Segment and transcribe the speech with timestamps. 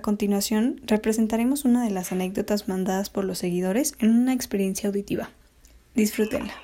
[0.00, 5.28] A continuación, representaremos una de las anécdotas mandadas por los seguidores en una experiencia auditiva.
[5.94, 6.54] Disfrútenla.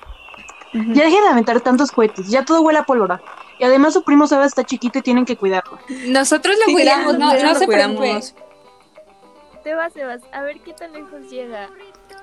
[0.72, 3.20] Ya dejen de aventar tantos cohetes, ya todo huele a pólvora.
[3.58, 5.78] Y además su primo Sebas está chiquito y tienen que cuidarlo.
[6.06, 8.22] Nosotros lo cuidamos, no, no se preocupe.
[9.62, 11.68] Sebas, Sebas, a ver qué tan lejos llega.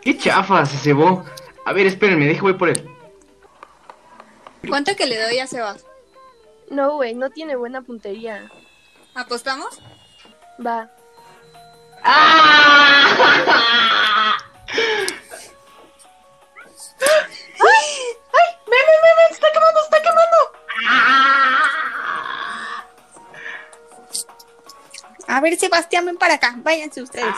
[0.02, 0.66] ¡Qué chafa!
[0.66, 1.24] Se cebó.
[1.64, 2.90] A ver, espérenme, deje voy por él.
[4.68, 5.86] ¿Cuánto que le doy a Sebas?
[6.72, 8.50] No, güey, no tiene buena puntería.
[9.14, 9.80] ¿Apostamos?
[10.66, 10.90] Va.
[12.04, 12.12] ¡Ven,
[18.68, 19.32] ven, ven, ven!
[19.32, 20.38] ¡Está quemando, está quemando!
[25.28, 26.56] A ver, Sebastián, ven para acá.
[26.58, 27.36] Váyanse ustedes.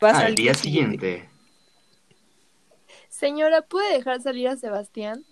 [0.00, 1.28] Al día siguiente.
[3.08, 5.24] Señora, ¿puede dejar salir a Sebastián?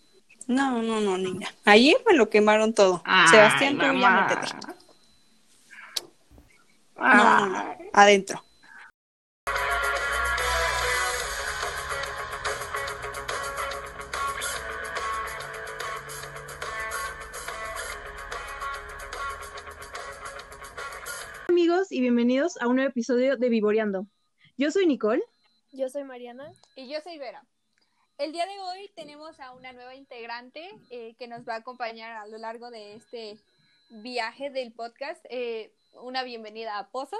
[0.49, 1.49] No, no, no, niña.
[1.65, 3.03] Ayer me lo quemaron todo.
[3.05, 4.76] Ay, Sebastián, tú ya métete.
[6.99, 7.77] No, no, no.
[7.93, 8.43] Adentro.
[21.49, 24.07] Amigos y bienvenidos a un nuevo episodio de Vivoreando.
[24.57, 25.23] Yo soy Nicole.
[25.73, 26.53] Yo soy Mariana.
[26.77, 27.45] Y yo soy Vera.
[28.17, 32.13] El día de hoy tenemos a una nueva integrante eh, que nos va a acompañar
[32.13, 33.39] a lo largo de este
[33.91, 35.23] viaje del podcast.
[35.29, 37.19] Eh, una bienvenida a Pozos.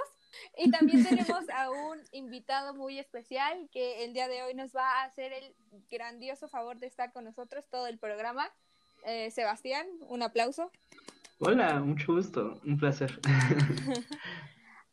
[0.57, 5.01] Y también tenemos a un invitado muy especial que el día de hoy nos va
[5.01, 5.55] a hacer el
[5.89, 8.49] grandioso favor de estar con nosotros todo el programa.
[9.05, 10.71] Eh, Sebastián, un aplauso.
[11.39, 12.59] Hola, mucho gusto.
[12.65, 13.19] Un placer.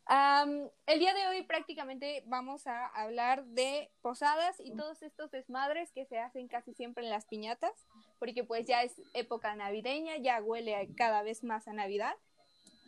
[0.07, 5.91] Am, el día de hoy prácticamente vamos a hablar de posadas y todos estos desmadres
[5.91, 7.71] que se hacen casi siempre en las piñatas,
[8.19, 12.15] porque pues ya es época navideña, ya huele cada vez más a Navidad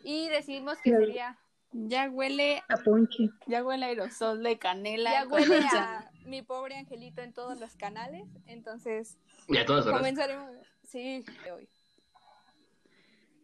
[0.09, 1.37] y decidimos que sería,
[1.73, 3.29] Ya huele, A ponche.
[3.45, 5.11] ya huele a aerosol de canela.
[5.11, 9.17] ya huele a mi pobre angelito en todos los canales, entonces
[9.49, 9.99] Ya todas horas.
[9.99, 10.49] comenzaremos,
[10.83, 11.69] sí, de hoy.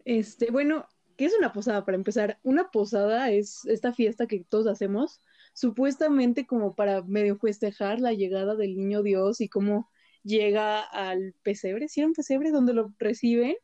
[0.06, 0.88] Este, bueno,
[1.18, 2.40] ¿qué es una posada para empezar?
[2.44, 5.22] Una posada es esta fiesta que todos hacemos,
[5.53, 9.90] supuestamente como para medio festejar la llegada del niño Dios y cómo
[10.23, 13.56] llega al pesebre, ¿sí era un pesebre donde lo reciben?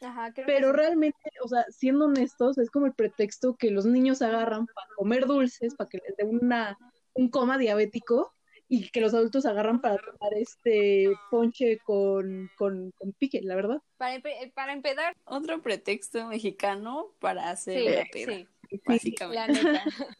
[0.00, 0.76] Ajá, creo que Pero sí.
[0.76, 5.26] realmente, o sea, siendo honestos, es como el pretexto que los niños agarran para comer
[5.26, 6.76] dulces, para que les dé una,
[7.14, 8.32] un coma diabético,
[8.68, 13.78] y que los adultos agarran para tomar este ponche con, con, con pique, la verdad.
[13.96, 18.48] para, empe- para empezar, Otro pretexto mexicano para hacer sí, la peda, sí,
[18.84, 19.34] básicamente.
[19.34, 19.84] la neta.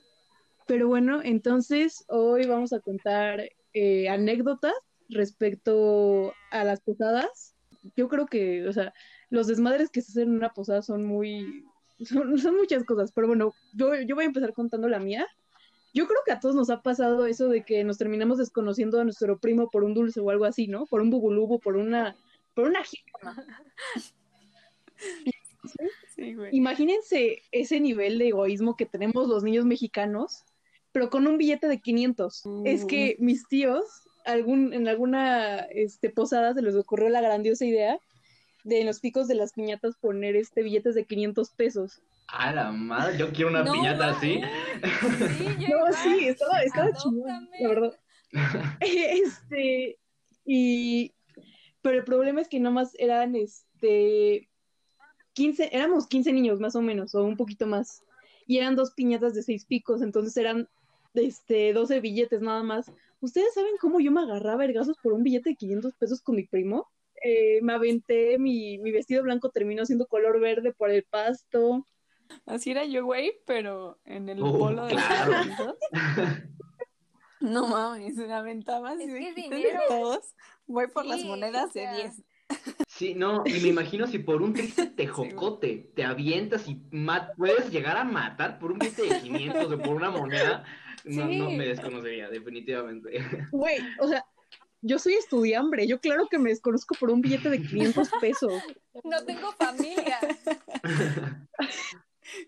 [0.67, 4.75] Pero bueno, entonces hoy vamos a contar eh, anécdotas
[5.09, 7.55] respecto a las posadas.
[7.97, 8.93] Yo creo que, o sea,
[9.31, 11.65] los desmadres que se hacen en una posada son muy,
[12.05, 15.27] son, son muchas cosas, pero bueno, yo, yo voy a empezar contando la mía.
[15.95, 19.05] Yo creo que a todos nos ha pasado eso de que nos terminamos desconociendo a
[19.05, 20.85] nuestro primo por un dulce o algo así, ¿no?
[20.87, 22.15] Por un bubulubu, por una,
[22.55, 23.47] por una jícama.
[26.15, 26.51] Sí, güey.
[26.55, 30.45] Imagínense ese nivel de egoísmo que tenemos los niños mexicanos,
[30.93, 32.43] pero con un billete de 500.
[32.65, 33.85] Es que mis tíos,
[34.25, 37.99] algún, en alguna este, posada se les ocurrió la grandiosa idea
[38.67, 42.03] de en los picos de las piñatas poner este billetes de 500 pesos.
[42.29, 44.41] A la madre, yo quiero una No, piñata así.
[45.39, 47.61] Sí, yo No, sí, estaba, estaba chingón, Adóptame.
[47.61, 48.01] la verdad.
[48.81, 49.99] Este,
[50.45, 51.15] y,
[51.81, 54.49] pero el problema es que nomás eran, este,
[55.35, 58.03] 15, éramos 15 niños más o menos, o un poquito más,
[58.47, 60.69] y eran dos piñatas de seis picos, entonces eran,
[61.15, 62.91] este, 12 billetes nada más.
[63.21, 66.45] ¿Ustedes saben cómo yo me agarraba vergazos por un billete de 500 pesos con mi
[66.45, 66.89] primo?
[67.23, 71.87] Eh, me aventé, mi, mi vestido blanco terminó siendo color verde por el pasto.
[72.45, 75.33] Así era yo, güey, pero en el Oh, polo de claro.
[75.59, 75.77] los.
[77.41, 79.81] No mames, me aventaba así de dinero.
[79.89, 80.35] todos.
[80.67, 82.23] Voy por las Sí, monedas de 10.
[82.89, 86.77] Sí, no, y me imagino si por un triste tejocote te avientas y
[87.37, 90.65] puedes llegar a matar por un billete de 500 o por una moneda,
[91.05, 91.57] no, no Sí.
[91.57, 93.19] me desconocería, definitivamente.
[93.53, 94.25] Güey, o sea,
[94.87, 98.53] yo soy estudiambre, yo claro que me desconozco por un billete de 500 pesos.
[99.05, 100.19] No tengo familia.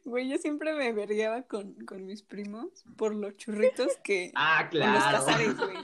[0.05, 4.33] Güey, yo siempre me vergueaba con, con mis primos por los churritos que...
[4.35, 5.25] Ah, Con los claro.
[5.25, 5.77] cazares, güey.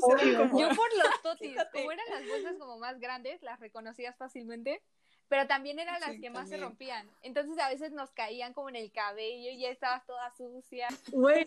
[0.00, 0.60] Como...
[0.60, 1.78] Yo por los totis, Fíjate.
[1.78, 4.82] como eran las bolsas como más grandes, las reconocías fácilmente,
[5.28, 7.08] pero también eran las Sí, que más se rompían.
[7.22, 10.88] Entonces a veces nos caían como en el cabello y ya estabas toda sucia.
[11.12, 11.46] Güey,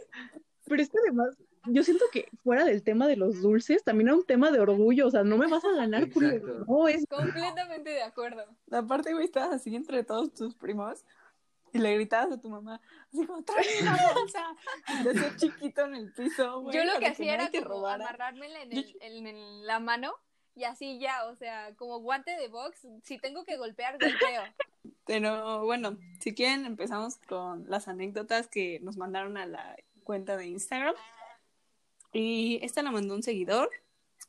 [0.66, 1.36] pero es que además,
[1.68, 5.08] yo siento que fuera del tema de los dulces, también era un tema de orgullo,
[5.08, 6.24] o sea, no me vas a ganar, por.
[6.68, 8.46] No, es Completamente de acuerdo.
[8.72, 11.04] Aparte, güey, estabas así entre todos tus primos
[11.74, 12.80] Y le gritabas a tu mamá,
[13.12, 14.44] así como, trae una bolsa.
[15.04, 16.76] De ser chiquito en el piso, güey.
[16.78, 20.14] Yo lo que hacía nadie era como amarrármela en, el- en- en la mano
[20.56, 24.44] y así ya, o sea, como guante de box, si tengo que golpear, golpeo.
[25.06, 30.48] Pero bueno, si quieren empezamos con las anécdotas que nos mandaron a la cuenta de
[30.48, 30.96] Instagram.
[32.16, 33.70] Y esta la mandó un seguidor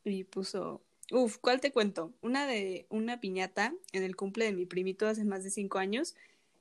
[0.03, 2.13] y puso, uf, ¿cuál te cuento?
[2.21, 6.17] Una de una piñata en el cumple de mi primito hace más de cinco años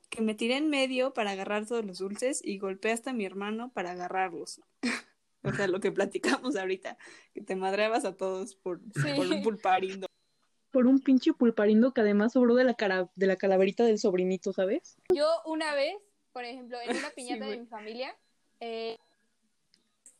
[0.08, 3.24] que me tiré en medio para agarrar todos los dulces y golpeé hasta a mi
[3.24, 4.60] hermano para agarrarlos.
[5.42, 6.96] o sea, lo que platicamos ahorita,
[7.34, 9.12] que te madreabas a todos por, Sí.
[9.16, 10.06] por un pulparindo.
[10.70, 14.52] Por un pinche pulparindo que además sobró de la cara, de la calaverita del sobrinito,
[14.52, 14.96] ¿sabes?
[15.12, 15.96] Yo una vez,
[16.32, 18.16] por ejemplo, en una piñata de mi familia,
[18.60, 18.96] eh,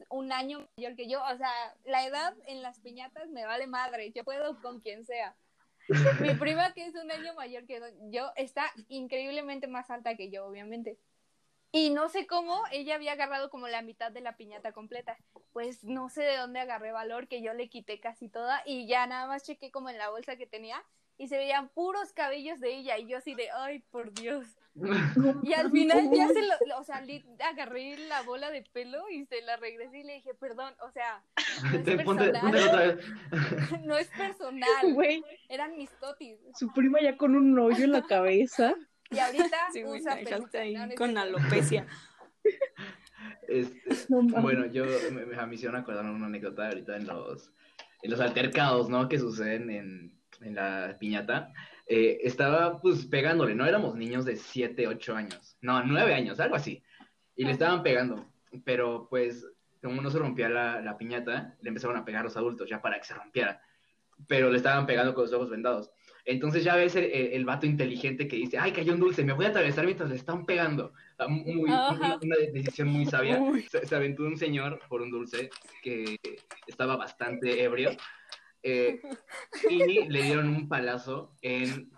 [0.08, 1.50] un año mayor que yo, o sea,
[1.84, 5.34] la edad en las piñatas me vale madre, yo puedo con quien sea.
[6.20, 10.46] Mi prima, que es un año mayor que yo, está increíblemente más alta que yo,
[10.46, 10.98] obviamente.
[11.72, 15.16] Y no sé cómo, ella había agarrado como la mitad de la piñata completa.
[15.52, 19.06] Pues no sé de dónde agarré valor, que yo le quité casi toda y ya
[19.06, 20.82] nada más chequé como en la bolsa que tenía
[21.18, 24.46] y se veían puros cabellos de ella y yo así de, ay, por Dios.
[25.42, 27.02] Y al final ya se lo, o sea,
[27.48, 31.22] agarré la bola de pelo y se la regresé y le dije, perdón, o sea,
[31.62, 33.04] no es Te- ponte- personal, póntelo otra vez.
[33.84, 36.38] no es personal, Güey, eran mis totis.
[36.54, 38.74] su prima ya con un hoyo en la cabeza.
[39.10, 40.86] Y ahorita Sí, usa te dejaste peluca, ahí ¿no?
[40.86, 41.86] No es con alopecia.
[43.48, 47.52] Este, No bueno, yo me, me, a mí acordaron una anécdota ahorita en los,
[48.02, 49.08] en los altercados, ¿no?
[49.08, 51.52] Que suceden en, en la piñata.
[51.86, 56.56] Eh, estaba pues pegándole, no éramos niños de 7, 8 años, no, 9 años, algo
[56.56, 56.82] así.
[57.36, 58.26] Y le estaban pegando,
[58.64, 59.46] pero pues
[59.82, 62.98] como no se rompía la, la piñata, le empezaron a pegar los adultos ya para
[62.98, 63.60] que se rompiera.
[64.26, 65.90] Pero le estaban pegando con los ojos vendados.
[66.24, 69.32] Entonces ya ves el, el, el vato inteligente que dice, ay, cayó un dulce, me
[69.32, 70.92] voy a atravesar mientras le están pegando.
[71.18, 73.40] Ah, Muy, una, una decisión muy sabia.
[73.68, 75.50] Se, se aventó un señor por un dulce
[75.82, 76.18] que
[76.66, 77.90] estaba bastante ebrio
[78.66, 79.00] eh,
[79.70, 81.92] y le dieron un palazo en,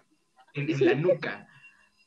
[0.53, 1.49] en, en la nuca.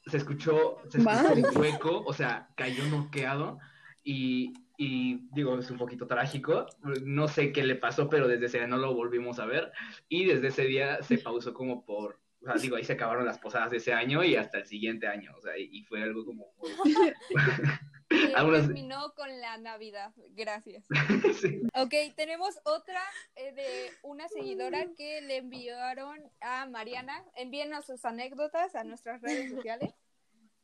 [0.05, 3.57] Se escuchó, se escuchó un hueco, o sea, cayó noqueado
[4.03, 6.67] y, y digo, es un poquito trágico.
[7.03, 9.71] No sé qué le pasó, pero desde ese día no lo volvimos a ver
[10.09, 12.19] y desde ese día se pausó como por...
[12.41, 15.07] O sea, digo, ahí se acabaron las posadas de ese año y hasta el siguiente
[15.07, 16.53] año, o sea, y, y fue algo como...
[18.31, 20.85] Que Algunas- terminó con la Navidad, gracias.
[21.41, 21.61] Sí.
[21.75, 23.01] Ok, tenemos otra
[23.35, 27.23] eh, de una seguidora que le enviaron a Mariana.
[27.35, 29.93] Envíenos sus anécdotas a nuestras redes sociales.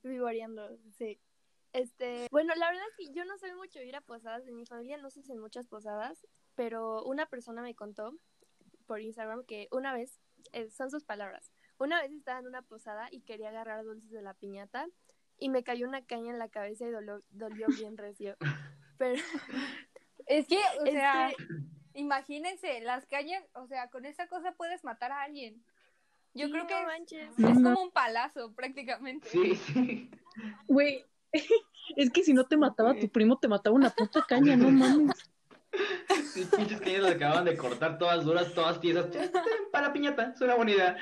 [0.04, 1.20] Vivoreando, sí.
[1.74, 4.66] Este, bueno, la verdad es que yo no soy mucho ir a posadas, en mi
[4.66, 8.14] familia no se hacen muchas posadas, pero una persona me contó
[8.86, 10.20] por Instagram que una vez,
[10.54, 14.22] eh, son sus palabras, una vez estaba en una posada y quería agarrar dulces de
[14.22, 14.88] la piñata
[15.40, 18.36] y me cayó una caña en la cabeza y dolió, dolió bien recio.
[18.98, 19.16] Pero
[20.28, 21.32] Es que, o sea,
[21.94, 25.64] imagínense, las cañas, o sea, con esa cosa puedes matar a alguien.
[26.34, 27.30] Yo Sí, creo no que es, manches.
[27.30, 29.28] es No como un palazo prácticamente.
[29.30, 30.12] Sí, sí.
[30.68, 31.06] Güey,
[31.96, 35.32] es que si no te mataba tu primo, te mataba una puta caña, no mames.
[36.34, 39.08] Sí, pinches cañas las acaban de cortar todas duras, todas tiesas.
[39.72, 40.98] Para la piñata, es una buena idea.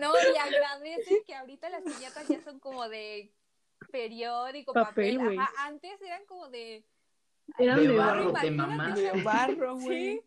[0.00, 3.32] No, y agradece que ahorita las piñatas ya son como de
[3.90, 5.18] periódico, Papel, papel.
[5.18, 5.38] güey.
[5.38, 6.84] Ajá, antes eran como de...
[7.58, 8.44] Eran De de barro, barro.
[8.44, 8.94] de mamá.
[8.94, 10.16] De barro, güey.
[10.16, 10.22] Sí.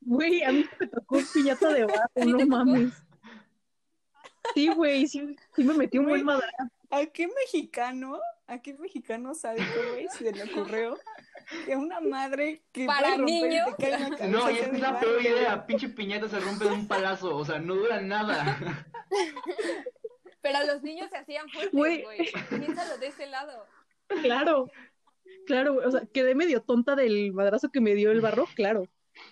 [0.00, 2.92] Güey, a mí me tocó piñata de barro, ¿Sí no mames.
[4.54, 6.52] Sí, güey, sí, sí me metí un buen madrazo.
[6.90, 10.96] ¿A qué mexicano, a qué mexicano sádico, güey, se le ocurrió
[11.64, 13.68] que una madre que Para niños.
[14.28, 15.66] No, y es la peor idea.
[15.66, 17.36] Pinche piñata se rompe de un palazo.
[17.36, 18.86] O sea, no dura nada.
[20.52, 22.04] Pero los niños se hacían fuertes, Güey.
[22.50, 23.66] Piénsalo de ese lado.
[24.22, 24.70] Claro,
[25.46, 28.86] claro, güey, o sea, quedé medio tonta del madrazo que me dio el barro, claro.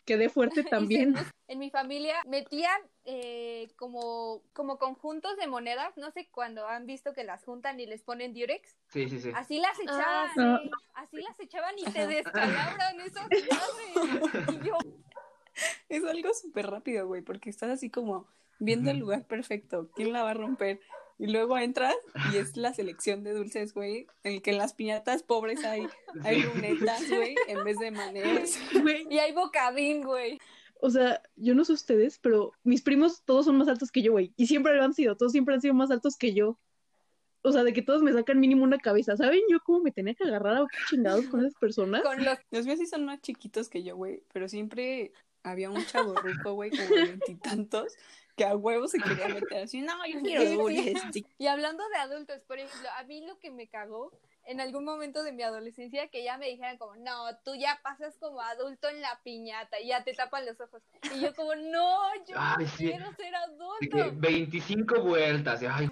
[0.06, 0.62] Quedé fuerte
[1.10, 1.14] también.
[1.16, 6.86] se- En mi familia metían eh, como, como conjuntos de monedas, no sé cuando han
[6.86, 9.30] visto que las juntan y les ponen diurex, Sí, sí, sí.
[9.34, 10.70] así las echaban, Ah, sí.
[10.94, 14.54] así las echaban y se descalabran esas madres.
[14.62, 14.78] Y yo,
[15.88, 18.26] Es algo súper rápido, güey, porque estás así como
[18.58, 19.90] viendo el lugar perfecto.
[19.94, 20.80] ¿Quién la va a romper?
[21.18, 21.94] Y luego entras
[22.32, 25.86] y es la selección de dulces, güey, en el que en las piñatas pobres hay,
[26.22, 28.58] hay lunetas, güey, en vez de maneras.
[28.82, 30.40] Güey, y hay bocadín, güey.
[30.80, 34.12] o sea, yo no sé ustedes, pero mis primos todos son más altos que yo,
[34.12, 34.32] güey.
[34.36, 36.58] Y siempre lo han sido, todos siempre han sido más altos que yo.
[37.46, 39.18] O sea, de que todos me sacan mínimo una cabeza.
[39.18, 42.02] ¿Saben yo cómo me tenía que agarrar a qué chingados con esas personas?
[42.02, 45.12] Con los Los míos sí son más chiquitos que yo, güey, pero siempre
[45.44, 47.92] había un chavo ruco, güey, como veintitantos,
[48.36, 50.94] que a huevo se quería meter así, no, yo quiero dulces.
[51.38, 54.12] Y hablando de adultos, por ejemplo, a mí lo que me cagó
[54.46, 58.16] en algún momento de mi adolescencia que ya me dijeran como, no, tú ya pasas
[58.18, 60.82] como adulto en la piñata y ya te tapan los ojos.
[61.14, 61.98] Y yo como, no,
[62.28, 62.86] yo Ay, no sí.
[62.88, 63.32] quiero ser
[63.80, 64.20] De que adulto.
[64.20, 65.62] 25 vueltas.
[65.68, 65.88] Ay,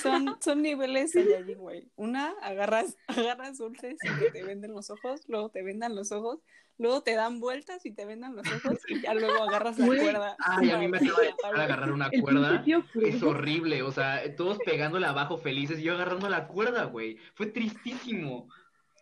[0.00, 1.90] Son, son niveles allí, güey.
[1.96, 6.40] Una, agarras, agarras dulces y que te venden los ojos, luego te vendan los ojos,
[6.78, 10.36] luego te dan vueltas y te vendan los ojos y ya luego agarras la cuerda.
[10.38, 12.64] ay, a mí me acaba de agarrar una cuerda.
[13.02, 17.18] Es horrible, o sea, todos pegándole abajo felices y yo agarrando la cuerda, güey.
[17.34, 18.48] Fue tristísimo.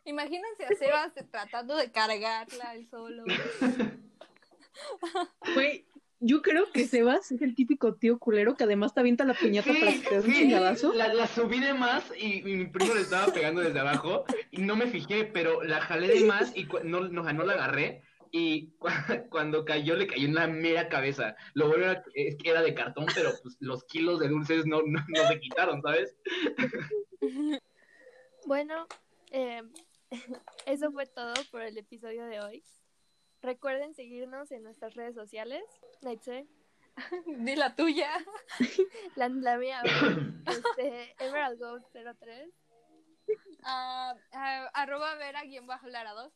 [0.04, 3.24] Imagínense a Sebas tratando de cargarla él solo.
[5.54, 5.86] Güey,
[6.20, 9.72] yo creo que Sebas es el típico tío culero que además te avienta la piñata
[9.78, 10.92] para que te un sí, chingadazo.
[10.94, 14.62] la, la subí de más y, y mi primo le estaba pegando desde abajo y
[14.62, 18.88] no me fijé, pero la jalé de más y no, no, la agarré y cu-
[19.30, 21.36] cuando cayó le cayó en la mera cabeza.
[21.54, 24.82] Lo bueno era, es que era de cartón, pero pues los kilos de dulces no,
[24.82, 26.16] no, no se quitaron, ¿sabes?
[28.46, 28.86] Bueno,
[29.32, 29.62] eh,
[30.66, 32.62] eso fue todo por el episodio de hoy.
[33.46, 35.62] Recuerden seguirnos en nuestras redes sociales.
[36.02, 36.48] Nexe,
[37.26, 38.10] Di la tuya.
[39.14, 39.82] la, la mía,
[40.46, 42.50] este, Emerald Ghost 03.
[43.62, 46.32] Ah, ah, arroba vera guion bajo lara 2.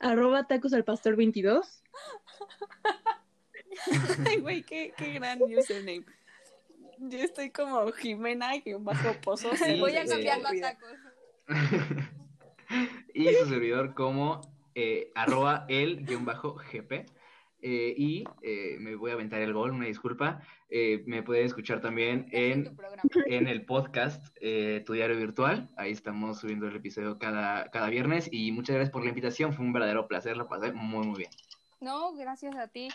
[0.00, 1.84] Arroba tacos al pastor 22.
[4.26, 6.04] Ay, güey, qué, qué gran username.
[6.98, 9.56] Yo estoy como Jimena y bajo pozos.
[9.56, 10.98] Sí, Voy a cambiarlo a tacos.
[13.18, 14.40] Y su servidor como
[14.74, 17.06] eh, arroba el guion bajo GP.
[17.60, 20.40] Eh, y eh, me voy a aventar el gol, una disculpa.
[20.70, 22.76] Eh, me pueden escuchar también En
[23.26, 25.68] en, el podcast Tu Diario Virtual.
[25.76, 28.28] Ahí estamos subiendo el episodio cada, cada viernes.
[28.30, 29.52] Y muchas gracias por la invitación.
[29.52, 30.36] Fue un verdadero placer.
[30.36, 31.30] La pasé muy, muy bien.
[31.80, 32.88] No, gracias a ti.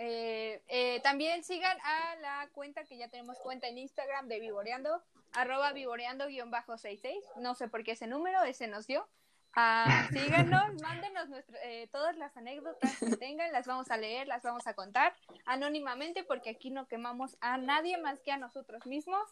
[0.00, 5.02] Eh, eh, también sigan a la cuenta que ya tenemos cuenta en Instagram de Vivoreando,
[5.32, 7.20] arroba vivoreando-66.
[7.38, 9.08] No sé por qué ese número, ese nos dio.
[9.54, 14.42] Ah, síganos, mándenos nuestra- eh, todas las anécdotas que tengan, las vamos a leer, las
[14.42, 15.14] vamos a contar
[15.46, 19.28] anónimamente porque aquí no quemamos a nadie más que a nosotros mismos.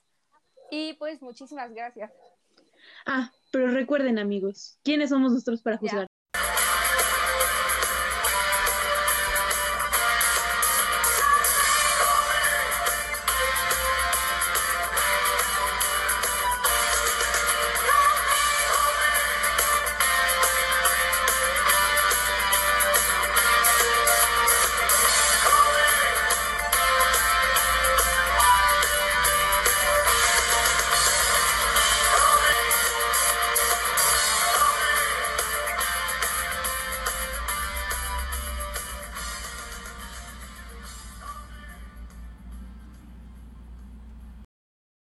[0.71, 2.13] Y pues muchísimas gracias.
[3.05, 5.81] Ah, pero recuerden amigos, ¿quiénes somos nosotros para Ya.
[5.81, 6.07] juzgar?